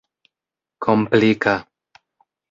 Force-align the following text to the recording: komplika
komplika 0.83 1.53